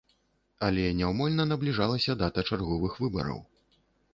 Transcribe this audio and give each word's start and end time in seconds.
Але 0.67 0.85
няўмольна 1.01 1.45
набліжалася 1.51 2.15
дата 2.23 2.47
чарговых 2.49 2.99
выбараў. 3.05 3.39